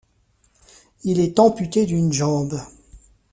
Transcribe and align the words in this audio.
Il 1.03 1.19
est 1.19 1.37
amputé 1.37 1.85
d'une 1.85 2.11
jambe. 2.11 2.59